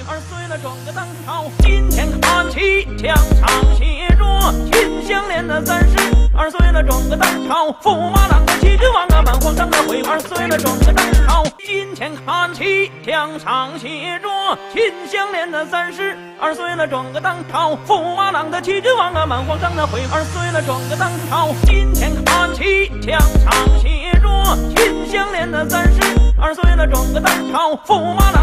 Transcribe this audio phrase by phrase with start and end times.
[6.83, 14.27] 撞个当朝，驸马郎的齐君王啊，满皇上的徽儿碎了；撞个当朝，金钱看起，墙上写着
[14.73, 24.29] “金项链”的三十二碎了；撞个当朝，驸马郎的齐君王啊，满皇上的徽儿碎了；撞个当朝，金钱看起，墙上写着
[24.75, 26.01] “金项链”的三十
[26.39, 28.40] 二碎了；撞个当朝，驸马郎。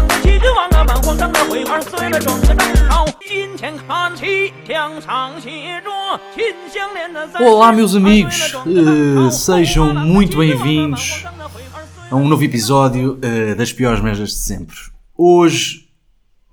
[7.39, 8.53] Olá, meus amigos.
[8.65, 11.23] Eh, sejam muito bem-vindos
[12.11, 14.75] a um novo episódio eh, das piores merdas de sempre.
[15.17, 15.89] Hoje,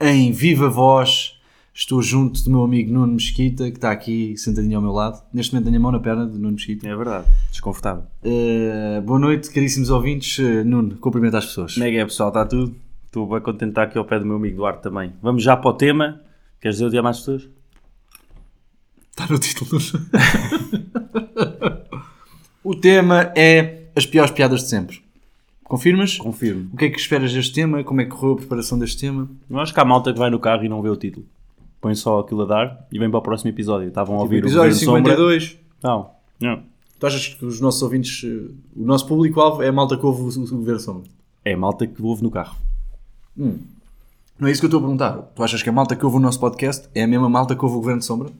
[0.00, 1.34] em viva voz,
[1.74, 5.22] estou junto do meu amigo Nuno Mesquita, que está aqui sentadinho ao meu lado.
[5.32, 6.88] Neste momento tenho a mão na perna de Nuno Mesquita.
[6.88, 8.04] É verdade, desconfortável.
[8.24, 10.38] Eh, boa noite, caríssimos ouvintes.
[10.64, 11.74] Nuno, cumprimenta as pessoas.
[11.74, 12.28] Como é que é, pessoal?
[12.30, 12.85] Está tudo?
[13.16, 15.10] Estou bem contente de estar aqui ao pé do meu amigo Duarte também.
[15.22, 16.20] Vamos já para o tema.
[16.60, 17.48] Queres dizer o dia mais pessoas?
[19.10, 19.80] Está no título.
[22.62, 25.00] o tema é as piores piadas de sempre.
[25.64, 26.18] Confirmas?
[26.18, 26.68] Confirmo.
[26.74, 27.82] O que é que esperas deste tema?
[27.82, 29.30] Como é que correu a preparação deste tema?
[29.48, 31.24] Eu acho que há malta que vai no carro e não vê o título.
[31.80, 33.88] Põe só aquilo a dar e vem para o próximo episódio.
[33.88, 35.12] Estavam a ouvir Tipo, Episódio o Governo Sombra.
[35.16, 35.58] 52.
[35.82, 36.62] Não, não.
[37.00, 40.20] Tu achas que os nossos ouvintes, eh, o nosso público-alvo é a malta que ouve
[40.20, 41.08] o, o Governo Sombra?
[41.42, 42.66] É a malta que ouve no carro.
[43.36, 45.12] Não é isso que eu estou a perguntar.
[45.34, 47.64] Tu achas que a malta que ouve o nosso podcast é a mesma malta que
[47.64, 48.30] ouve o Governo Sombra?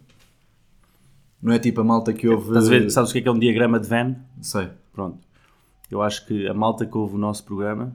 [1.43, 2.49] Não é tipo a malta que ouve...
[2.49, 2.91] Estás a ver?
[2.91, 4.15] Sabes o que é que é um diagrama de Venn?
[4.41, 4.69] Sei.
[4.93, 5.19] Pronto.
[5.91, 7.93] Eu acho que a malta que ouve o nosso programa,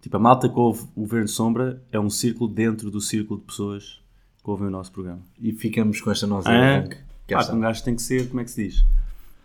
[0.00, 3.46] tipo, a malta que ouve o Governo Sombra é um círculo dentro do círculo de
[3.46, 4.00] pessoas
[4.42, 5.20] que ouvem o nosso programa.
[5.38, 6.82] E ficamos com esta nossa Ah.
[7.26, 7.52] Que é Pá, esta.
[7.52, 8.84] que um gajo tem que ser, como é que se diz?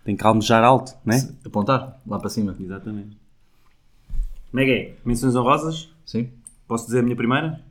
[0.03, 1.29] Tem que almejar alto, né?
[1.45, 2.55] Apontar, lá para cima.
[2.59, 3.15] Exatamente.
[4.49, 4.95] Como é que é?
[5.05, 5.89] Menções honrosas?
[6.05, 6.29] Sim?
[6.67, 7.61] Posso dizer a minha primeira?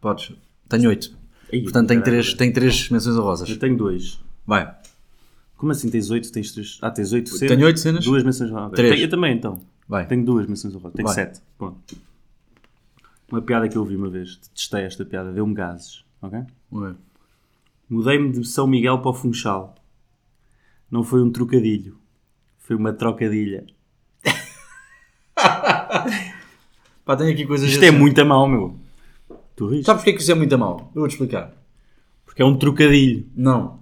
[0.00, 0.32] Podes.
[0.68, 1.16] Tenho oito.
[1.62, 3.48] Portanto, tenho três, tenho três menções honrosas.
[3.48, 4.20] Eu tenho dois.
[4.46, 4.74] Vai.
[5.56, 6.30] Como assim tens oito?
[6.30, 6.78] Tens três?
[6.82, 7.54] Ah, tens oito cenas?
[7.54, 8.04] Tenho oito cenas?
[8.04, 8.76] Duas menções honrosas.
[8.76, 8.94] Três.
[8.94, 9.60] Tenho- Eu também, então.
[9.88, 10.06] Vai.
[10.06, 10.94] Tenho duas menções honrosas.
[10.94, 11.14] Tenho Vai.
[11.14, 11.40] sete.
[11.56, 11.96] Pronto.
[13.30, 14.36] Uma piada que eu ouvi uma vez.
[14.54, 15.32] Testei esta piada.
[15.32, 16.04] Deu-me gases.
[16.22, 16.40] Ok?
[17.88, 19.74] Mudei-me de São Miguel para o Funchal.
[20.90, 21.98] Não foi um trocadilho.
[22.58, 23.66] Foi uma trocadilha.
[27.08, 27.70] Pá, tenho aqui coisas...
[27.70, 27.96] Isto é assim.
[27.96, 28.76] muito a mal, meu.
[29.56, 29.86] Tu riste?
[29.86, 30.92] Sabes porque é que isso é muito a mal?
[30.94, 31.54] Eu vou-te explicar.
[32.26, 33.26] Porque é um trocadilho.
[33.34, 33.80] Não.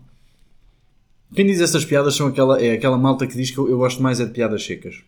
[1.34, 4.00] Quem diz essas piadas são aquela, é aquela malta que diz que eu, eu gosto
[4.00, 5.02] mais é de piadas secas.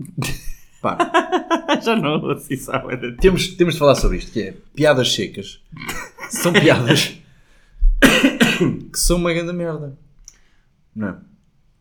[0.80, 0.96] Pá,
[1.84, 3.12] Já não assim sabe.
[3.16, 5.60] temos, temos de falar sobre isto, que é piadas secas.
[6.30, 7.18] São piadas
[8.90, 9.98] que são uma grande merda.
[10.96, 11.16] Não é?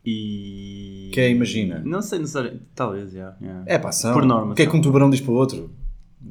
[0.06, 1.10] E.
[1.14, 1.82] Que é, imagina.
[1.86, 2.60] Não sei, não sei.
[2.74, 3.36] Talvez, já.
[3.42, 3.64] já.
[3.66, 4.14] É pá, são.
[4.14, 5.70] Por norma, O que é que um tubarão diz para o outro?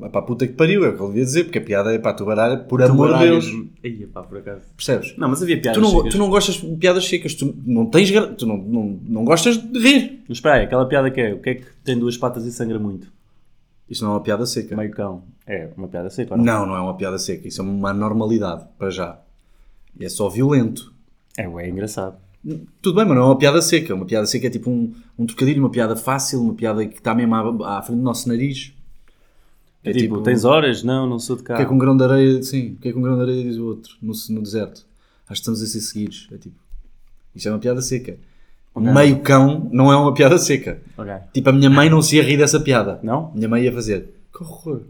[0.03, 1.99] É pá, puta que pariu, é o que ele devia dizer, porque a piada é
[1.99, 3.47] para tubaralha, por amor de Deus.
[3.83, 4.63] Aí, pá, por acaso.
[4.77, 5.17] Percebes?
[5.17, 6.13] Não, mas havia piadas Tu não, secas.
[6.13, 8.11] tu não gostas de piadas secas, tu não tens.
[8.11, 10.23] gra- Tu não, não, não gostas de rir.
[10.29, 12.53] Mas espera aí, aquela piada que é: o que é que tem duas patas e
[12.53, 13.11] sangra muito?
[13.89, 14.77] Isto não é uma piada seca.
[14.77, 15.23] Meio cão.
[15.47, 16.45] É uma piada seca, ou não?
[16.45, 17.49] Não, não é uma piada seca.
[17.49, 19.19] Isso é uma normalidade, para já.
[19.99, 20.93] E é só violento.
[21.39, 22.17] É, ué, é engraçado.
[22.81, 23.95] Tudo bem, mas não é uma piada seca.
[23.95, 27.15] Uma piada seca é tipo um, um trocadilho, uma piada fácil, uma piada que está
[27.15, 27.35] mesmo
[27.65, 28.73] à, à frente do nosso nariz.
[29.85, 30.83] É tipo, tens horas?
[30.83, 32.89] Não, não sou de O que é que um grão de areia, sim, o que
[32.89, 34.85] é que um grão de areia diz o outro no, no deserto?
[35.29, 36.29] Acho que estamos a ser seguidos.
[36.33, 36.57] É tipo,
[37.35, 38.17] isto é uma piada seca.
[38.77, 40.81] Meio cão não é uma piada seca.
[40.97, 41.13] Ok.
[41.33, 43.01] Tipo, a minha mãe não se ia rir dessa piada.
[43.03, 43.31] Não?
[43.33, 44.83] A minha mãe ia fazer, que horror.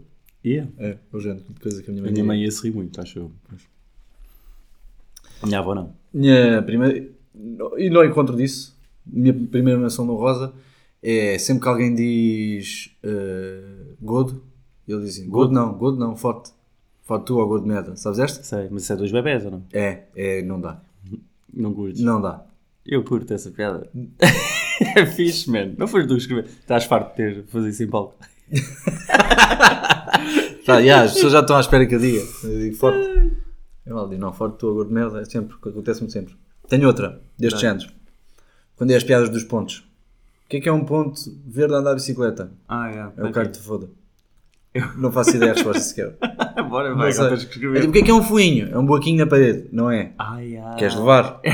[0.43, 0.69] Ia.
[0.77, 2.27] É, é o género de coisa que a minha A mãe minha diria.
[2.27, 3.31] mãe ia se rir muito, acho eu.
[5.41, 5.93] A minha avó não.
[6.13, 7.07] Minha primeira.
[7.77, 8.77] E não encontro disso.
[9.05, 10.53] Minha primeira menção no Rosa
[11.01, 14.43] é sempre que alguém diz uh, Godo,
[14.87, 16.51] ele diz assim: Godo não, Godo não, forte.
[17.03, 17.95] Forte tu ou Godo merda.
[17.95, 18.43] Sabes esta?
[18.43, 19.63] Sei, mas isso é dois bebés ou não?
[19.73, 20.81] É, é, não dá.
[21.51, 22.01] Não curtes?
[22.01, 22.45] Não dá.
[22.85, 23.89] Eu curto essa piada.
[24.95, 25.73] é fixe, man.
[25.77, 26.45] Não foste tu que escrever.
[26.45, 28.15] Estás farto de ter, fazer isso em palco.
[30.65, 32.21] Tá, yeah, as pessoas já estão à espera que eu diga.
[32.43, 32.99] Eu digo forte.
[33.87, 36.35] Eu mal digo, não, forte tu ou Godo merda, é sempre, acontece-me sempre.
[36.69, 37.71] Tenho outra, destes Dá.
[37.71, 37.89] anos.
[38.75, 39.79] Quando é as piadas dos pontos.
[40.45, 42.51] O que é que é um ponto verde a andar de bicicleta?
[42.67, 43.11] Ah, é.
[43.21, 43.87] É o cara que te foda.
[44.97, 46.15] Não faço ideia da resposta sequer.
[46.69, 47.79] Bora, Não vai, agora tens que É escrever.
[47.81, 48.69] tipo, o que é que é um fuinho?
[48.71, 50.11] É um buraquinho na parede, não é?
[50.17, 50.75] Ai, ai.
[50.77, 51.41] Queres levar?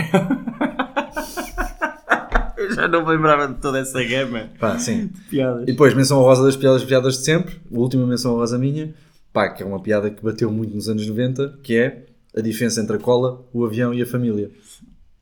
[2.57, 5.07] Eu já não me lembrava de toda essa gama Pá, sim.
[5.07, 5.63] de piadas.
[5.63, 7.55] E depois, menção honrosa das piadas, piadas de sempre.
[7.71, 8.93] A última menção honrosa minha,
[9.31, 12.81] pá, que é uma piada que bateu muito nos anos 90, que é a diferença
[12.81, 14.49] entre a cola, o avião e a família.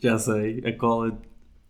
[0.04, 1.18] Já sei, a cola.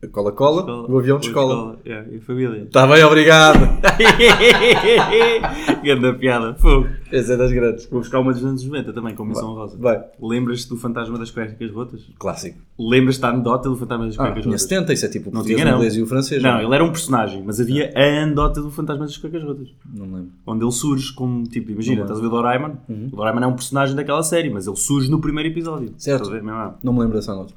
[0.04, 1.80] A cola cola, o avião de escola.
[1.86, 2.64] Yeah, e a família.
[2.64, 3.58] Está bem, obrigado.
[5.82, 6.90] Ganda piada, fogo.
[7.10, 7.86] Essa é das grandes.
[7.86, 9.78] Vou buscar uma dos anos 90 também, com missão rosa.
[9.80, 10.04] Vai.
[10.22, 12.02] Lembras-te do fantasma das cuecas rotas?
[12.20, 12.60] Clássico.
[12.78, 14.62] Lembras-te da anedota do fantasma das Ah, cuecas tinha rotas?
[14.64, 15.76] 70, isso é tipo o Não tinha, o não.
[15.76, 16.44] inglês e o francês.
[16.44, 19.70] Não, ele era um personagem, mas havia a anedota do fantasma das cuecas rotas.
[19.90, 20.32] Não lembro.
[20.46, 22.72] Onde ele surge como, tipo, imagina, Não estás a ver o Doraemon?
[23.12, 25.94] O Doraemon é um personagem daquela série, mas ele surge no primeiro episódio.
[25.98, 26.30] Certo.
[26.50, 27.54] Ah, Não me lembro dessa nota.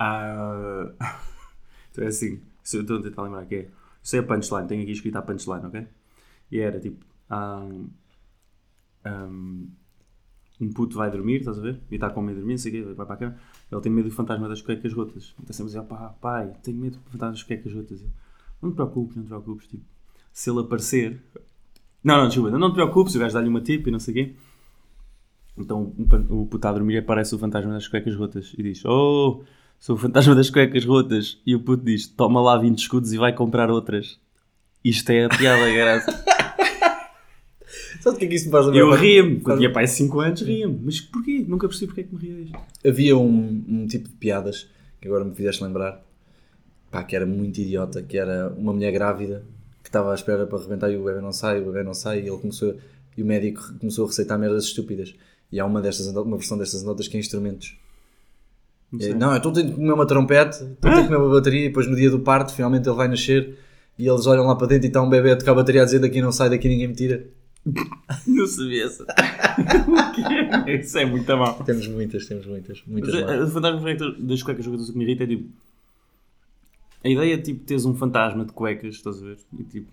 [0.00, 0.92] Ah,
[1.92, 3.68] então é assim, estou a tentar lembrar que é.
[4.02, 5.86] Sei a punchline, tenho aqui escrito a punchline, ok?
[6.50, 7.04] E era tipo.
[7.28, 7.68] ah,
[9.06, 9.68] um,
[10.60, 11.80] um puto vai dormir, estás a ver?
[11.90, 13.36] E está com medo de dormir, não sei o quê, vai para a cama.
[13.70, 15.34] Ele tem medo do fantasma das cuecas rotas.
[15.42, 18.04] Então sempre a dizer, pá, pai, tenho medo do fantasma das cuecas rotas.
[18.62, 19.68] Não te preocupes, não te preocupes.
[19.68, 19.84] Tipo,
[20.32, 21.22] se ele aparecer.
[22.02, 24.14] Não, não, desculpa, não te preocupes, o gajo dá-lhe uma tip e não sei o
[24.14, 24.34] quê.
[25.58, 25.94] Então
[26.30, 29.42] o puto está a dormir e aparece o fantasma das cuecas rotas e diz: Oh,
[29.80, 31.38] sou o fantasma das cuecas rotas.
[31.44, 34.20] E o puto diz: Toma lá 20 escudos e vai comprar outras.
[34.84, 36.24] Isto é a piada, graça.
[38.00, 38.80] Sabe o que é que isso me faz lembrar?
[38.80, 40.80] Eu ria-me, quando tinha pai 5 anos, ria-me.
[40.84, 41.44] Mas porquê?
[41.46, 42.58] Nunca percebi porque é que me ria disto.
[42.86, 44.68] Havia um, um tipo de piadas
[45.00, 46.02] que agora me fizeste lembrar,
[46.90, 49.44] pá, que era muito idiota, que era uma mulher grávida
[49.82, 52.20] que estava à espera para arrebentar e o bebê não sai, o bebê não sai,
[52.20, 52.76] e ele começou,
[53.16, 55.14] e o médico começou a receitar merdas estúpidas.
[55.50, 57.76] E há uma destas, uma versão destas notas que é instrumentos.
[58.92, 59.14] Não É.
[59.14, 61.86] Não, então tenho que comer uma trompete, então tenho que comer uma bateria, e depois
[61.86, 63.56] no dia do parto, finalmente ele vai nascer,
[63.98, 65.84] e eles olham lá para dentro e está um bebê a tocar a bateria a
[65.84, 67.26] dizer daqui não sai, daqui ninguém me tira.
[68.26, 69.04] Não sabia essa.
[70.66, 71.62] Isso é muito mal.
[71.62, 75.24] Temos muitas, temos muitas, muitas Mas, eh, O fantasma das cuecas o que me irrita
[75.24, 75.50] é tipo.
[77.04, 79.38] A ideia é tipo teres um fantasma de cuecas, estás a ver?
[79.58, 79.90] E tipo.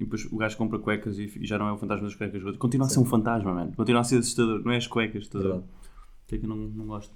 [0.00, 2.56] E depois o gajo compra cuecas e, já não é o fantasma das cuecas.
[2.56, 3.72] Continua a ser um fantasma, mano.
[3.76, 4.60] Continua a ser assustador.
[4.64, 5.62] Não é as cuecas, estás a ver?
[6.32, 7.12] É que eu não, não gosto.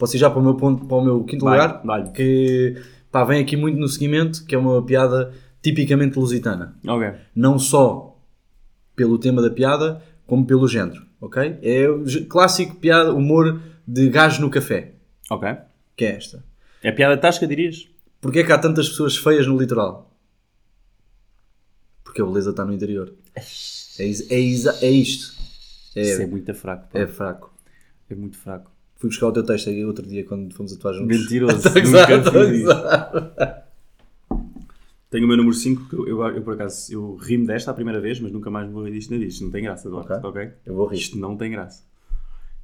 [0.00, 1.82] Posso ir já para o meu, ponto, para o meu quinto Vai, lugar?
[1.84, 2.10] vai.
[2.10, 2.74] Que
[3.12, 6.74] pá, vem aqui muito no seguimento, que é uma piada tipicamente lusitana.
[6.88, 7.12] Ok.
[7.36, 8.18] Não só
[8.96, 11.58] pelo tema da piada, como pelo género, ok?
[11.62, 14.94] É o clássico piada, humor de gajo no café,
[15.30, 15.46] Ok.
[15.94, 16.42] que é esta.
[16.82, 17.86] É piada tasca, dirias?
[18.22, 20.10] Porquê é que há tantas pessoas feias no litoral?
[22.02, 23.12] Porque a beleza está no interior.
[23.36, 23.40] É,
[24.02, 24.06] é,
[24.40, 25.34] isa- é isto.
[25.94, 26.88] Isso é É, muito fraco.
[26.90, 26.98] pá.
[26.98, 27.52] é fraco.
[28.08, 28.70] É muito fraco.
[29.00, 31.18] Fui buscar o teu texto aí outro dia quando fomos atuar juntos.
[31.18, 31.66] Mentiroso.
[31.66, 32.18] A Nunca
[32.70, 33.64] a.
[35.08, 37.74] Tenho o meu número 5, que eu, eu, eu, por acaso eu ri-me desta a
[37.74, 39.44] primeira vez, mas nunca mais me vou rir disto na.
[39.46, 40.12] Não tem graça, Eduardo.
[40.28, 40.28] Ok.
[40.42, 40.52] ok?
[40.66, 40.98] Eu vou rir.
[40.98, 41.82] Isto não tem graça.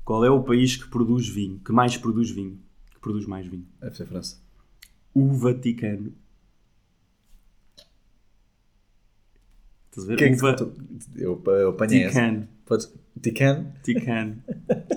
[0.05, 1.59] Qual é o país que produz vinho?
[1.65, 2.61] Que mais produz vinho?
[2.93, 3.67] Que produz mais vinho?
[3.81, 4.37] Deve ser França.
[5.15, 6.13] O Vaticano.
[9.87, 10.17] Estás a ver?
[10.19, 10.73] Que é que o tu-
[11.17, 12.21] eu, eu apanhei essa.
[12.21, 12.49] Vaticano.
[12.67, 12.95] Podes...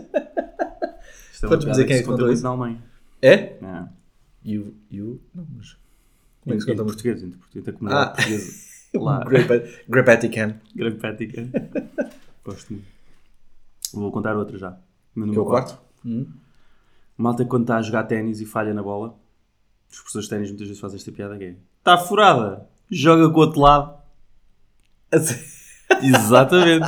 [1.39, 2.43] Isto é Podes dizer quem é que conta contou isso?
[2.43, 2.83] na Alemanha.
[3.21, 3.57] É?
[3.61, 3.89] Não.
[4.43, 5.21] You, you?
[5.33, 5.77] Não, mas...
[6.41, 6.85] Como é que se Em conta?
[6.85, 8.13] português, entre português, a comunidade Ah.
[8.15, 8.51] portuguesa.
[8.95, 9.23] Lá.
[9.87, 10.55] Grapatican.
[10.75, 11.49] Grande Vaticano.
[12.43, 12.87] Gosto muito.
[13.93, 14.77] Vou contar outra já.
[15.15, 15.79] Meu Que é o quarto?
[16.05, 16.25] Hum.
[17.17, 19.17] Malta quando está a jogar ténis e falha na bola,
[19.89, 23.37] os professores de ténis muitas vezes fazem esta piada que é Está furada, joga com
[23.39, 23.97] o outro lado.
[26.01, 26.85] Exatamente.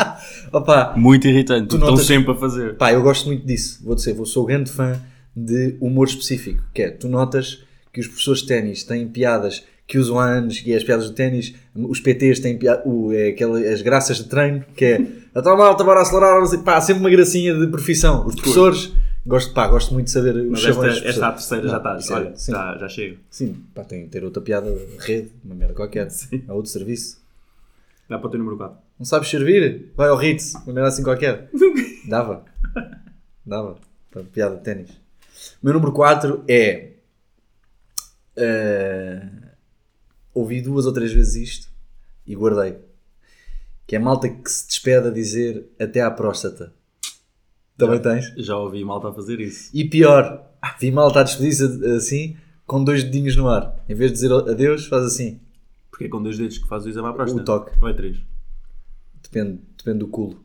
[0.51, 1.67] Opa, Muito irritante.
[1.69, 2.75] Tu Estão notas- sempre a fazer.
[2.77, 3.79] pá, eu gosto muito disso.
[3.83, 4.99] Vou dizer, eu sou grande fã
[5.35, 6.63] de humor específico.
[6.73, 10.63] Que é, tu notas que os professores de ténis têm piadas que usam há anos
[10.65, 14.63] e as piadas de ténis, os PTs têm o, é, aquela, as graças de treino,
[14.73, 15.01] que é
[15.35, 18.25] a tua malta, bora acelerar, não sei", pá, sempre uma gracinha de profissão.
[18.25, 18.93] Os professores,
[19.27, 21.61] gosto, pá, gosto muito de saber os Mas chavões esta, esta professores.
[21.61, 22.15] terceira já está.
[22.15, 22.51] é- Olha, sim.
[22.53, 23.17] já, já chega.
[23.29, 26.07] Sim, pá, tem que ter outra piada, rede, uma merda qualquer.
[26.47, 27.19] Há outro serviço.
[28.07, 28.77] Dá para o teu número 4.
[29.01, 29.91] Não sabes servir?
[29.97, 31.49] Vai ao Ritz, uma merda assim qualquer.
[32.07, 32.45] Dava.
[33.43, 33.79] Dava.
[34.11, 34.91] Para piada de ténis.
[35.59, 36.91] Meu número 4 é.
[38.35, 39.27] eh,
[40.35, 41.67] ouvi duas ou três vezes isto
[42.27, 42.77] e guardei.
[43.87, 46.71] Que é a malta que se despede a dizer até à próstata.
[47.75, 48.31] Também tens?
[48.37, 49.71] Já ouvi malta a fazer isso.
[49.73, 50.47] E pior,
[50.79, 53.83] vi malta a despedir-se assim, com dois dedinhos no ar.
[53.89, 55.39] Em vez de dizer adeus, faz assim.
[55.89, 57.41] Porque é com dois dedos que faz o exame à próstata.
[57.41, 57.71] O toque.
[57.81, 58.29] Ou é três?
[59.31, 60.43] Depende, depende do culo.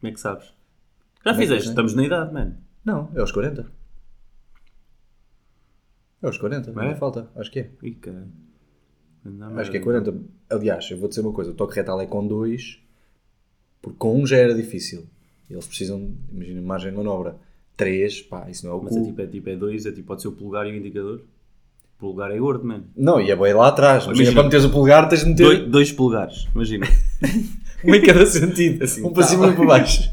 [0.00, 0.52] Como é que sabes?
[1.24, 2.56] Já é fizeste, estamos na idade, mano.
[2.84, 3.66] Não, é aos 40.
[6.22, 6.94] É aos 40, não É?
[6.94, 7.28] falta.
[7.36, 7.70] Acho que é.
[7.82, 8.28] Ih, caralho.
[9.24, 10.12] Anda Acho que é merda.
[10.12, 10.24] 40.
[10.50, 12.80] Aliás, eu vou dizer uma coisa: o toque retal é com 2,
[13.80, 15.06] porque com um já era difícil.
[15.48, 17.36] Eles precisam, imagina, margem de manobra
[17.76, 18.98] 3, pá, isso não é o Mas cu.
[19.00, 21.20] é tipo, é tipo, é dois, é tipo, pode ser o polegar e o indicador.
[21.96, 22.84] O polegar é gordo, mano.
[22.96, 24.04] Não, e é bem lá atrás.
[24.04, 24.34] Imagina, Imagina.
[24.34, 26.86] para meteres o polegar tens de meter Dois, dois polegares, imagina.
[27.84, 28.84] um em cada sentido.
[28.84, 30.10] Assim, um para tá cima e um para baixo.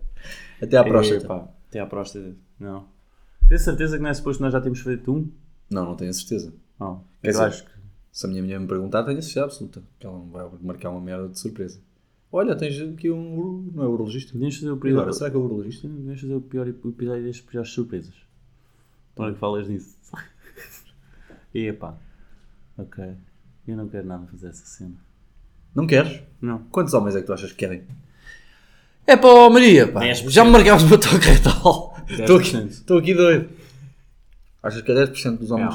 [0.62, 1.26] Até à É, próstata.
[1.26, 2.34] pá, até à próstata.
[2.58, 2.86] Não.
[3.48, 5.30] Tens certeza que não é suposto nós já temos feito um?
[5.70, 6.52] Não, não tenho a certeza.
[6.78, 7.02] Não.
[7.22, 7.70] Quer Eu dizer, acho que.
[8.12, 9.82] Se a minha mulher me perguntar, tenho a certeza absoluta.
[9.98, 11.80] Que ela não vai marcar uma merda de surpresa.
[12.30, 13.70] Olha, tens aqui um.
[13.74, 14.32] Não é urologista?
[14.32, 14.98] Podíamos fazer o pior.
[14.98, 15.88] agora, será que é urologista?
[15.88, 18.14] Podíamos fazer o pior episódio das piores surpresas.
[19.14, 19.96] Para que falas nisso.
[21.54, 21.96] E pá.
[22.78, 23.02] Ok.
[23.66, 24.94] Eu não quero nada fazer essa cena.
[25.74, 26.20] Não queres?
[26.40, 26.60] Não.
[26.70, 27.82] Quantos homens é que tu achas que querem?
[29.06, 30.00] É pá, Maria, pá.
[30.00, 30.30] 10%.
[30.30, 31.96] Já me marcavas o meu toque retal.
[32.08, 32.66] Estou aqui, 10%.
[32.68, 33.48] estou aqui doido.
[34.62, 35.74] Achas que é 10% dos homens?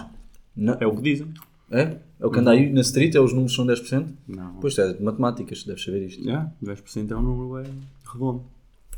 [0.55, 0.73] Não.
[0.73, 0.77] Não.
[0.79, 1.33] É o que dizem.
[1.71, 1.97] É?
[2.19, 4.07] É o que anda aí na street, é os números são 10%?
[4.27, 4.55] Não.
[4.55, 6.23] Pois é, de matemáticas, deves saber isto.
[6.23, 7.69] Yeah, 10% é um número é
[8.11, 8.45] redondo.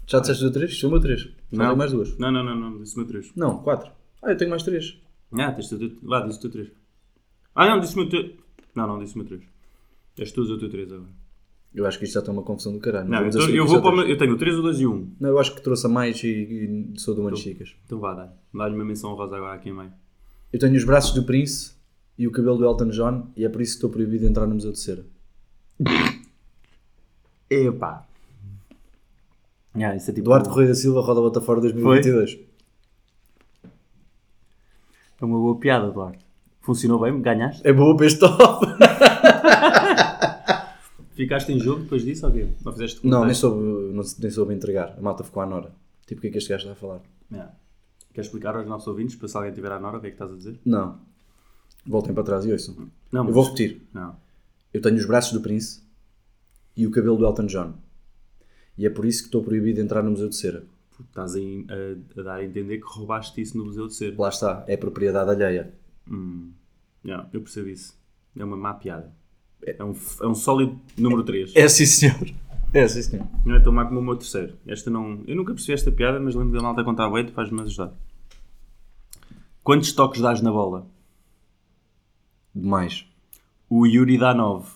[0.06, 0.72] Já disseste o 3?
[0.72, 1.22] Isto é o meu 3.
[1.22, 1.66] Só Não.
[1.66, 2.18] tenho mais duas.
[2.18, 2.78] Não, não, não, não.
[2.80, 3.32] Disse-me o 3.
[3.36, 3.92] Não, 4.
[4.22, 4.98] Ah, eu tenho mais 3.
[5.34, 5.98] Ah, tens tu.
[6.04, 6.70] Vá, disse o teu 3.
[7.56, 8.34] Ah, não, disse-me o teu.
[8.76, 9.42] Não, não, disse-me o 3.
[10.18, 11.10] És tu o teu 3 agora.
[11.76, 13.08] Eu acho que isto já está uma confusão do caralho.
[13.10, 14.06] Não, vamos então eu vou é para o três.
[14.08, 15.12] meu- Eu tenho o 3, o 2 e o 1.
[15.20, 16.28] Não, eu acho que trouxe a mais e,
[16.96, 17.76] e sou do Manos Chicas.
[17.86, 18.34] Então vá, dá.
[18.54, 19.92] Dá-lhe uma menção rosa agora aqui em meio.
[20.52, 21.74] Eu tenho os braços do Prince
[22.18, 24.48] e o cabelo do Elton John e é por isso que estou proibido de entrar
[24.48, 25.06] no Museu de Cera.
[27.50, 28.06] Epá.
[29.76, 30.26] Ah, isso é tipo.
[30.26, 32.40] Duarte Correia da Silva, Roda Bota Fora 2022.
[35.22, 36.26] É uma boa piada, Duarte.
[36.62, 37.22] Funcionou bem?
[37.22, 37.62] Ganhaste?
[37.68, 38.66] É boa para este top.
[41.18, 42.48] Ficaste em jogo depois disso ou quê?
[42.64, 43.62] Não fizeste Não, nem soube,
[43.94, 44.96] não, nem soube entregar.
[44.98, 45.72] A malta ficou à Nora.
[46.06, 47.02] Tipo, o que é que este gajo está a falar?
[47.32, 47.54] Yeah.
[48.14, 50.16] Queres explicar aos nossos ouvintes, para se alguém tiver à Nora, o que é que
[50.16, 50.60] estás a dizer?
[50.64, 51.00] Não.
[51.86, 52.76] Voltem para trás e ouçam.
[53.12, 53.82] Não, Eu mas- vou repetir.
[53.94, 54.16] Não.
[54.74, 55.82] Eu tenho os braços do Prince
[56.76, 57.74] e o cabelo do Elton John.
[58.78, 60.64] E é por isso que estou proibido de entrar no Museu de Cera.
[60.92, 64.16] Porque Estás a, a- a dar a entender que roubaste isso no Museu de Cera.
[64.18, 65.74] Lá está, é propriedade alheia.
[66.10, 66.52] Hum.
[67.04, 67.96] Yeah, eu percebo isso.
[68.38, 69.12] É uma má piada.
[69.66, 71.52] É um, f- é um sólido número 3.
[71.56, 72.16] É sim, senhor.
[72.74, 73.26] É sim, senhor.
[73.46, 74.54] Não é tão má como o meu terceiro.
[74.68, 75.22] Esta não...
[75.28, 77.94] Eu nunca percebi esta piada, mas lembro da malta contar bem, tu faz-me ajudar.
[79.64, 80.88] Quantos toques dás na bola?
[82.56, 83.06] Demais.
[83.70, 84.70] O Yuri dá 9.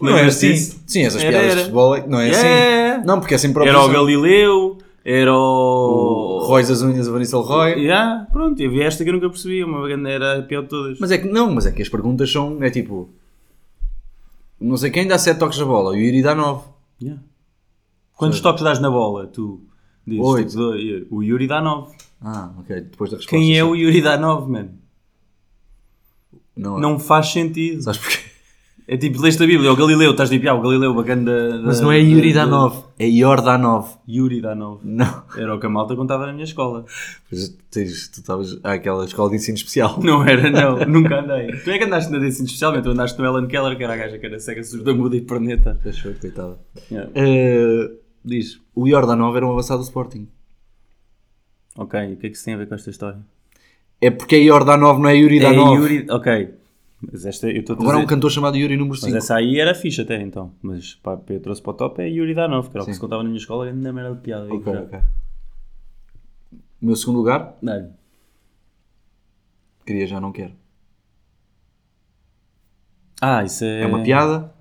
[0.00, 0.54] Não é assim?
[0.56, 1.54] Sim, essas Era, piadas era.
[1.56, 2.92] de futebol é- não é É.
[2.96, 3.06] assim.
[3.06, 3.88] Não, porque é sempre Era o.
[3.88, 6.38] Galileu, era O o...
[6.46, 7.72] Roy das Unhas, o Vaníssel Roy.
[7.78, 10.98] Yeah, pronto, eu vi esta que eu nunca percebi, uma era a pior de todas.
[10.98, 13.10] Mas é que não, mas é que as perguntas são, é tipo,
[14.58, 16.64] não sei quem dá 7 toques na bola, o Yuri dá 9.
[17.02, 17.22] Yeah.
[18.16, 19.26] Quantos toques dás na bola?
[19.26, 19.60] Tu
[20.06, 20.48] dizes, Oito.
[20.48, 21.06] tipo, dois.
[21.10, 21.94] o Yuri dá 9.
[22.22, 23.28] Ah, ok, depois da resposta.
[23.36, 23.62] Quem é sim.
[23.62, 24.70] o Yuri dá 9, mano?
[26.56, 27.82] Não, Não faz sentido.
[27.82, 28.33] Sabes porquê?
[28.86, 31.62] É tipo, leste a Bíblia, o Galileu, estás tipo, ah, o Galileu, bacana da, da-
[31.62, 33.06] Mas não é Yuri da- 9, é
[33.56, 33.94] 9.
[34.06, 34.80] Yuri dá 9.
[34.84, 35.22] Não.
[35.38, 36.84] Era o que a malta contava na minha escola.
[37.30, 39.98] Pois tens, tu estavas àquela escola de ensino especial.
[40.04, 41.50] Não era, não, nunca andei.
[41.62, 43.96] Tu é que andaste na ensino especialmente, tu andaste no Ellen Keller, que era a
[43.96, 45.80] gaja que era cega, surda, muda e perneta.
[45.82, 46.58] Eu, coitada.
[46.90, 47.10] Yeah.
[47.14, 47.90] Eh,
[48.22, 48.86] diz, o
[49.16, 50.28] 9 era um avançado do Sporting.
[51.76, 53.18] Ok, o que é que isso tem a ver com esta história?
[54.00, 54.40] É porque é
[54.76, 55.74] 9, não é Yuri é 9.
[55.76, 56.50] Yuri, ok.
[57.10, 59.16] Mas esta, eu Agora há um dizer- cantor chamado Yuri número Mas 5.
[59.16, 60.52] essa aí era fixe até então.
[60.62, 63.00] Mas pá, eu trouxe para o top é Yuri Danov, que era o que se
[63.00, 64.52] contava na minha escola, ainda merda de piada.
[64.52, 64.80] Ok, já.
[64.82, 64.98] ok.
[66.82, 67.88] O meu segundo lugar, Dá-lhe.
[69.86, 70.52] queria já não quero.
[73.20, 73.82] Ah, isso é.
[73.82, 74.52] É uma piada,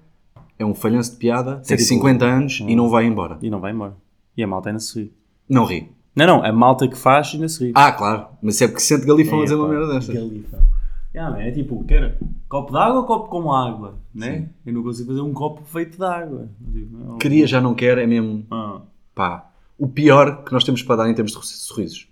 [0.57, 3.37] é um falhanço de piada, tem tipo- 50 anos e não vai embora.
[3.41, 3.95] E não vai embora.
[4.37, 5.13] E a malta ainda se ri.
[5.49, 5.91] Não ri.
[6.15, 7.71] Não, não, a malta que faz ainda se ri.
[7.75, 10.15] Ah, claro, mas é porque sente galifão a dizer uma merda destas.
[10.15, 10.72] galifão.
[11.13, 12.17] Yeah, man, é tipo, quer
[12.49, 13.99] copo de água ou copo com água?
[14.13, 14.49] Né?
[14.65, 16.49] Eu não consigo fazer um copo feito de água.
[16.59, 17.17] Digo, não.
[17.19, 18.81] Queria já não quer é mesmo, Ah,
[19.13, 22.07] pá, o pior que nós temos para dar em termos de sorrisos.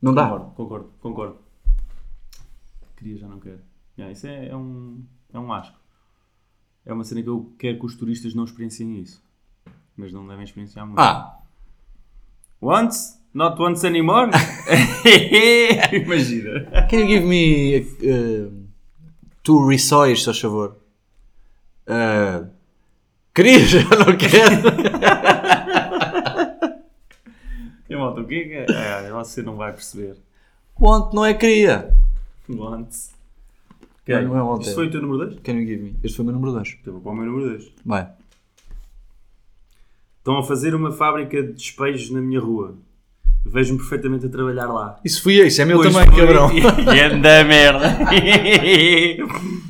[0.00, 0.24] Não dá.
[0.24, 1.36] concordo, concordo, concordo.
[2.96, 3.60] Queria, já não quero.
[3.98, 5.76] Yeah, isso é, é um, é um asco.
[6.84, 9.22] É uma cena que eu quero que os turistas não experienciem isso.
[9.96, 10.98] Mas não devem experienciar muito.
[10.98, 11.38] Ah,
[12.60, 13.20] Once?
[13.34, 14.30] Not once anymore?
[15.92, 16.86] Imagina.
[16.88, 18.50] can you give me uh,
[19.42, 20.76] two rissóis, se faz favor?
[21.88, 22.46] Uh,
[23.34, 24.62] queria já não quero.
[27.88, 29.06] E malta, o que é que é?
[29.06, 29.10] é?
[29.12, 30.16] Você não vai perceber.
[30.78, 31.96] Want não é queria.
[32.48, 33.12] Once.
[34.06, 34.60] Não, não é.
[34.60, 35.40] Isto foi o teu número 2?
[35.40, 35.96] Can you give me?
[36.02, 36.76] Este foi o meu número 2.
[36.80, 37.72] Então vou para o meu número 2.
[37.84, 38.12] Vai.
[40.18, 42.76] Estão a fazer uma fábrica de despejos na minha rua.
[43.44, 44.98] Vejo-me perfeitamente a trabalhar lá.
[45.04, 46.20] Isso fui eu, isso é meu Pois também, foi.
[46.26, 46.48] cabrão.
[46.94, 47.98] Ganda merda.
[49.16, 49.26] Eu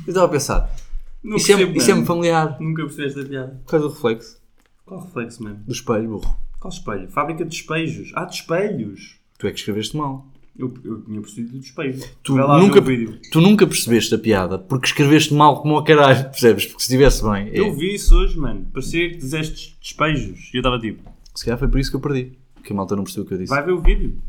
[0.07, 0.75] estava a pensar,
[1.23, 2.57] Não Isso é, isso é muito familiar.
[2.59, 3.61] Nunca percebeste a piada.
[3.65, 4.37] Por causa do reflexo.
[4.85, 5.59] Qual reflexo, mano?
[5.65, 6.35] Do espelho, burro.
[6.59, 7.09] Qual espelho?
[7.09, 8.11] Fábrica de espelhos.
[8.15, 9.15] Ah, de espelhos.
[9.37, 10.27] Tu é que escreveste mal.
[10.57, 11.99] Eu, eu tinha percebido de espelho.
[12.21, 16.65] Tu nunca, o tu nunca percebeste a piada porque escreveste mal como ao caralho, percebes?
[16.67, 17.49] Porque se estivesse bem.
[17.49, 18.67] é- Eu vi isso hoje, mano.
[18.71, 20.51] Parecia que dizeste despejos.
[20.53, 22.37] E eu estava tipo, Se calhar foi por isso que eu perdi.
[22.63, 23.49] Que a malta não percebeu o que eu disse.
[23.53, 24.21] vai ver o vídeo.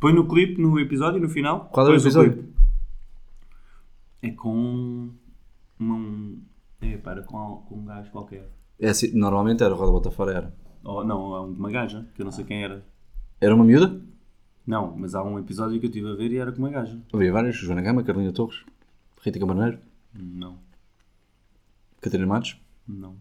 [0.00, 1.66] Põe no clipe, no episódio, no final.
[1.72, 2.32] Qual é o pões episódio?
[2.32, 2.54] clipe.
[4.22, 5.10] É com
[5.80, 6.42] um...
[6.80, 8.48] É, para, com, com um gajo qualquer.
[8.78, 10.54] É assim, normalmente era, o Roda Bota Fora era.
[10.82, 12.84] Ou, não, é uma gaja, que eu não sei quem era.
[13.40, 14.00] Era uma miúda?
[14.66, 16.98] Não, mas há um episódio que eu estive a ver e era com uma gaja.
[17.12, 17.56] Havia vários.
[17.56, 18.64] Joana Gama, Carolina Torres,
[19.22, 19.78] Rita Camarneiro,
[20.14, 20.58] Não,
[22.00, 23.16] Catarina Matos, não.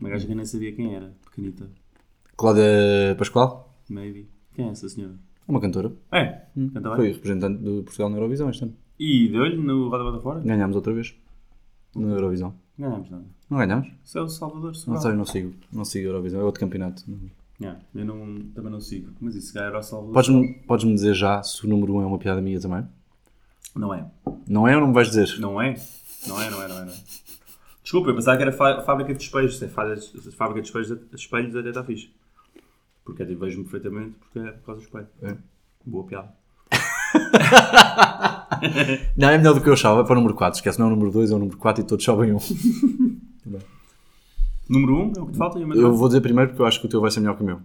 [0.00, 1.14] Uma gaja que eu nem sabia quem era.
[1.24, 1.70] Pequenita.
[2.40, 4.26] Cláudia Pascoal, Maybe.
[4.54, 5.12] Quem é essa senhora?
[5.46, 5.92] é uma cantora.
[6.10, 6.42] É,
[6.72, 6.96] canta bem.
[6.96, 8.74] Foi representante de Portugal na Eurovisão este ano.
[8.98, 10.40] E deu-lhe no Roda Bota Fora?
[10.40, 11.14] Ganhámos outra vez.
[11.94, 12.54] Na Eurovisão.
[12.78, 13.24] Não ganhámos nada.
[13.50, 13.88] Não ganhámos?
[14.02, 15.02] Isso é o Salvador Não Sobral.
[15.02, 15.54] sei, não sigo.
[15.70, 16.40] Não sigo a Eurovisão.
[16.40, 17.02] É outro campeonato.
[17.60, 19.10] Yeah, eu não, também não sigo.
[19.20, 22.06] Mas isso era o Salvador Podes-me podes dizer já se o número 1 um é
[22.06, 22.86] uma piada minha também?
[23.76, 24.06] Não é.
[24.48, 25.38] Não é ou não me vais dizer?
[25.40, 25.74] Não é?
[26.26, 26.84] Não é, não é, não é.
[26.86, 26.96] Não é.
[27.82, 29.58] Desculpa, eu pensava que era fá- fábrica de espelhos.
[29.58, 32.08] Se é fá- se fábrica de espelhos, espelhos até está fixe.
[33.04, 35.08] Porque eu vejo-me perfeitamente porque é por causa do espelho.
[35.22, 35.36] É.
[35.84, 36.34] Boa piada.
[39.16, 40.00] Não, é melhor do que eu achava.
[40.00, 40.58] É para o número 4.
[40.58, 42.38] Esquece, não é o número 2, é o número 4 e todos sobem um.
[44.68, 46.50] Número 1 um, é o que te falta e o meu Eu vou dizer primeiro
[46.50, 47.60] porque eu acho que o teu vai ser melhor que o meu.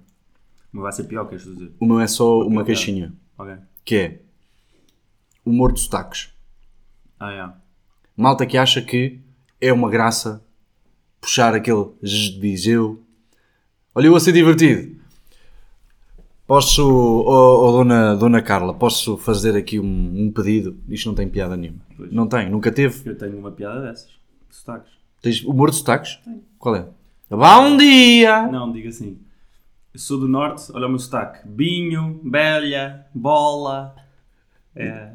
[0.72, 1.72] Mas vai ser pior, queres dizer?
[1.80, 2.66] O meu é só uma piada.
[2.66, 3.14] caixinha.
[3.38, 3.56] Ok.
[3.84, 4.22] Que é
[5.46, 6.34] humor de sotaques.
[7.20, 7.48] Ah, é.
[8.18, 9.20] Malta que acha que
[9.62, 10.44] é uma graça
[11.22, 13.04] puxar aquele de Viseu.
[13.94, 14.95] Olha, eu a ser divertido.
[16.48, 20.78] Posso, oh, oh, dona, dona Carla, posso fazer aqui um, um pedido?
[20.88, 21.80] Isto não tem piada nenhuma.
[21.98, 22.12] Pois.
[22.12, 23.10] Não tem, nunca teve.
[23.10, 24.10] Eu tenho uma piada dessas.
[24.48, 24.92] De sotaques.
[25.24, 26.20] Tens humor de sotaques?
[26.60, 26.88] Qual é?
[27.32, 28.46] Bom dia!
[28.48, 29.18] Não, diga assim.
[29.92, 31.48] Eu sou do norte, olha o meu sotaque.
[31.48, 33.96] Binho, belha, bola.
[34.76, 35.14] É.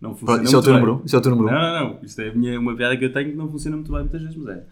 [0.00, 1.04] Não funciona Isso é o teu número 1?
[1.04, 1.60] Isso é o teu número Não, 1?
[1.60, 2.04] não, não.
[2.04, 4.36] Isto é minha, uma piada que eu tenho que não funciona muito bem muitas vezes,
[4.36, 4.64] mas é.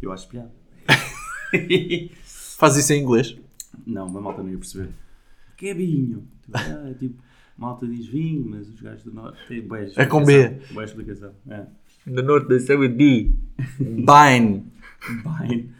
[0.00, 0.52] Eu acho piada.
[2.56, 3.36] Faz isso em inglês.
[3.88, 4.90] Não, uma malta não ia perceber.
[5.56, 6.26] Que é vinho?
[6.42, 7.22] Tipo, ah, tipo,
[7.56, 10.48] malta diz vinho, mas os gajos do norte têm boa É com B.
[10.72, 11.32] Boa explicação.
[11.48, 11.66] É.
[12.06, 13.34] No norte they say with B.
[13.78, 14.64] Bine.
[15.40, 15.72] Bem.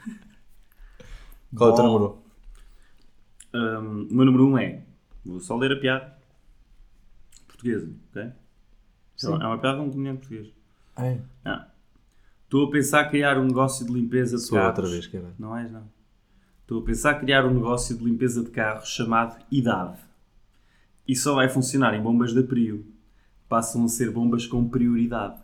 [1.57, 2.19] Qual é o teu número
[3.55, 3.59] 1?
[3.59, 4.83] Hum, o meu número 1 um é.
[5.25, 6.17] Vou só ler a piada.
[7.47, 8.23] Portuguesa, ok?
[8.23, 10.53] É uma- É uma piada de um comediante português.
[10.97, 11.19] É.
[12.45, 15.35] Estou a pensar em criar um negócio de limpeza de Sou outra vez, cara.
[15.39, 15.89] Não és, não.
[16.69, 19.97] Estou a pensar em criar um negócio de limpeza de carros chamado Idade.
[21.09, 22.85] E só vai funcionar em bombas da Prio.
[23.49, 25.41] Passam a ser bombas com prioridade.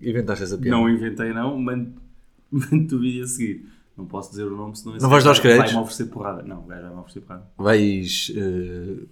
[0.00, 0.74] Inventaste essa piada.
[0.74, 1.58] Não inventei, não.
[1.60, 2.00] Mando-
[2.50, 3.66] Mando-te o vídeo a seguir.
[3.94, 5.66] Não posso dizer o nome, senão Não vais dar os créditos?
[5.72, 6.42] Vai-me oferecer porrada.
[6.42, 7.46] Não, o gajo vai-me oferecer porrada.
[7.58, 8.32] Vais.
[8.34, 9.04] eh,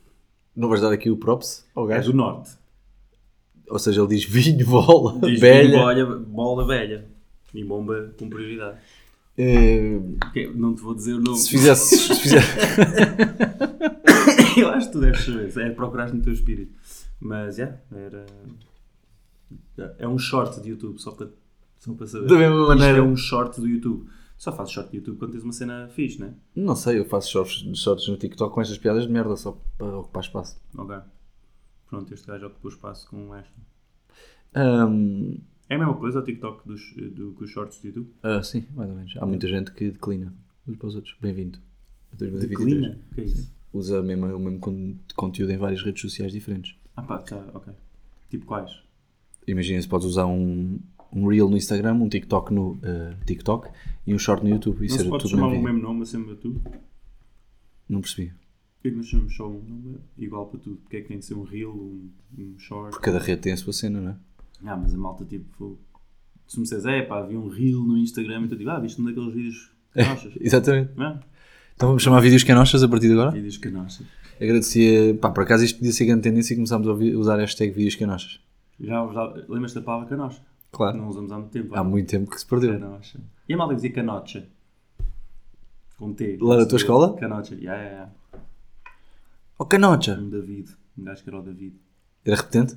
[0.56, 2.12] não vais dar aqui o props ao É gajo?
[2.12, 2.50] do Norte.
[3.68, 5.76] Ou seja, ele diz vinho, bola, Diz velha.
[5.78, 7.06] Bola, bola velha.
[7.52, 8.78] E bomba com prioridade.
[9.36, 11.38] Ok, Não te vou dizer o nome.
[11.38, 11.96] se fizesse.
[11.98, 12.56] Se fizesse
[14.56, 15.58] Eu acho que tu deves saber.
[15.58, 16.72] É procurar no teu espírito.
[17.20, 18.26] Mas, já, era...
[19.98, 21.28] É um short de YouTube, só para,
[21.78, 22.28] só para saber.
[22.28, 22.98] Da mesma maneira.
[22.98, 24.08] Isto é um short do YouTube.
[24.36, 26.34] Só fazes short de YouTube quando tens uma cena fixe, né?
[26.56, 29.96] não sei, eu faço shorts, shorts no TikTok com estas piadas de merda só para
[29.98, 30.60] ocupar espaço.
[30.76, 30.96] Ok.
[31.88, 33.52] Pronto, este gajo ocupou espaço com esta.
[34.54, 35.36] Ahm,
[35.68, 38.10] É a mesma coisa o TikTok dos, do, que os shorts do YouTube?
[38.22, 39.14] ah, sim, mais ou menos.
[39.16, 40.32] Há muita gente que declina
[40.68, 41.16] uns para os outros.
[41.20, 41.58] Bem-vindo.
[42.12, 42.48] a 2023.
[42.70, 42.98] Declina?
[43.10, 43.54] O que é isso?
[43.72, 46.76] Usa mesmo, o mesmo con- conteúdo em várias redes sociais diferentes.
[46.96, 47.72] Ah pá, tá, ok.
[48.30, 48.70] Tipo quais?
[49.46, 50.78] Imagina se podes usar um,
[51.12, 53.68] um Reel no Instagram, um TikTok no eh, TikTok
[54.06, 54.84] e um Short no YouTube.
[54.84, 55.74] Isso Não se era pode tudo chamar o mesmo vídeo.
[55.74, 56.62] mesmo nome acima de tudo?
[57.88, 58.32] Não percebi.
[58.76, 60.76] Porquê que nós chamamos só um nome igual para tudo?
[60.76, 62.90] Porque é que tem de ser um reel, um, um short?
[62.90, 64.16] Porque cada rede tem a sua cena, não é?
[64.64, 65.78] Ah, mas a malta tipo.
[66.46, 69.00] Se me disseres, é pá, havia um reel no Instagram e tu digo, ah, viste
[69.00, 70.32] um daqueles vídeos canochas?
[70.40, 70.92] Exatamente.
[70.94, 71.20] Não é?
[71.74, 73.30] Então vamos chamar vídeos canochas a partir de agora?
[73.30, 74.02] Vídeos canochas.
[74.40, 75.14] Agradecia.
[75.14, 77.96] Pá, por acaso isto podia ser grande tendência e começámos a usar a hashtag vídeos
[77.96, 78.40] canochas.
[78.78, 80.40] Já, já lembras-te da palavra canocha?
[80.70, 80.98] Claro.
[80.98, 81.74] Não usamos há muito tempo.
[81.74, 81.84] Há ah.
[81.84, 82.78] muito tempo que se perdeu.
[82.78, 83.20] Canocha.
[83.48, 84.46] E a malta dizia canocha?
[85.96, 86.38] Com T.
[86.40, 87.14] Lá na tua escola?
[87.16, 88.12] Canocha, yeah, yeah, yeah.
[89.56, 90.18] Oh, canocha!
[90.20, 90.68] Um David.
[90.98, 91.74] Um gajo que era o David.
[92.24, 92.76] Era repetente?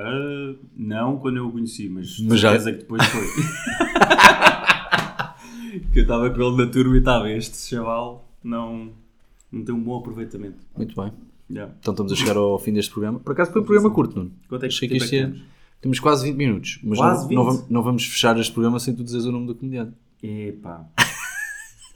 [0.00, 3.26] Ah, não quando eu o conheci, mas, Mas já- certeza que depois foi.
[5.92, 8.90] que eu estava com ele na turma e estava, este chaval não,
[9.50, 10.58] não tem um bom aproveitamento.
[10.76, 11.12] Muito bem.
[11.50, 11.72] Yeah.
[11.80, 13.18] Então estamos a chegar ao fim deste programa.
[13.18, 14.32] Por acaso foi um programa curto, Nuno.
[14.48, 15.22] Quanto é que Achei que isto é que ia...
[15.26, 15.42] temos?
[15.80, 16.78] Temos quase 20 minutos.
[16.82, 17.54] Mas Quase não, não 20?
[17.56, 19.94] vamos, não vamos fechar este programa sem tu dizeres o nome do comediante.
[20.22, 20.84] Epá.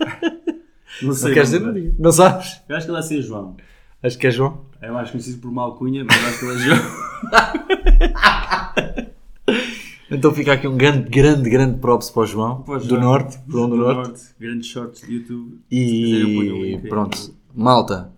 [1.02, 1.34] não Não sei.
[1.34, 1.90] queres o dizer?
[1.90, 2.60] Não, não sabes?
[2.68, 3.56] Eu acho que ele vai ser João.
[4.02, 4.64] Acho que é João.
[4.80, 6.78] É mais conhecido por uma alcunha, mas acho que ele é João.
[10.10, 12.62] Então fica aqui um grande, grande, grande props para o João.
[12.62, 13.00] Para o do.
[13.00, 13.38] Norte.
[13.48, 14.20] João do, Norte.
[14.38, 15.54] Grandes shorts de YouTube.
[15.54, 16.78] O E aí.
[16.88, 17.34] pronto.
[17.54, 18.12] Malta.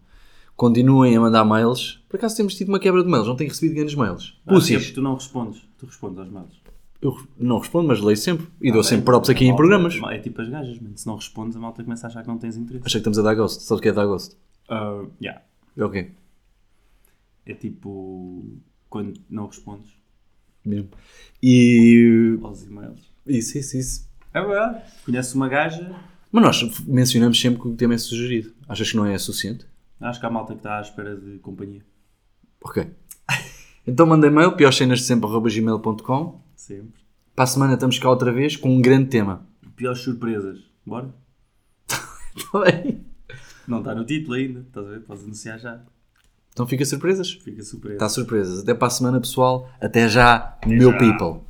[0.56, 2.02] Continuem a mandar mails.
[2.08, 3.28] Por acaso temos tido uma quebra de mails.
[3.28, 4.36] Não tenho recebido grandes mails.
[4.66, 5.62] Que é tu não respondes.
[5.78, 6.60] Tu respondes aos mails.
[7.00, 8.48] Eu não respondo, mas leio sempre.
[8.60, 9.04] E dou Ah, sempre bem.
[9.04, 9.94] props aqui A em malta- programas.
[10.10, 10.96] É tipo as gajas, mano.
[10.98, 12.84] Se não respondes, a malta começa a achar que não tens interesse.
[12.86, 13.60] Achei que estamos a dar gosto.
[13.60, 14.36] Sabes o que é dar gosto?
[14.68, 15.42] Ah, yeah.
[15.78, 16.10] Ok.
[17.46, 18.44] É tipo
[18.94, 19.90] quando não respondes
[20.64, 20.88] Mesmo.
[21.42, 22.38] E.
[22.44, 23.10] aos e-mails.
[23.26, 24.08] Isso, isso, isso.
[24.32, 24.84] É verdade.
[25.04, 25.94] Conheces uma gaja,
[26.30, 28.52] Mas nós mencionamos sempre que o tema é sugerido.
[28.68, 29.66] Achas que não é suficiente?
[30.00, 31.84] acho que há malta que está à espera de companhia.
[32.62, 32.86] Ok.
[33.86, 36.40] Então mandem mail, piorcenas de sempre.gmail.com.
[36.56, 37.02] Sempre.
[37.34, 39.46] Para a semana estamos cá outra vez com um grande tema.
[39.76, 40.60] Piores surpresas.
[40.86, 41.12] Bora?
[42.34, 43.04] Está bem?
[43.68, 44.60] Não está no título ainda.
[44.60, 45.00] Estás a ver?
[45.00, 45.84] Podes anunciar já.
[46.54, 47.32] Então fica surpresas.
[47.32, 47.96] Fica surpresa.
[47.96, 48.60] Está surpresas.
[48.60, 49.68] Até para a semana, pessoal.
[49.80, 50.98] Até já, meu já.
[50.98, 51.44] people.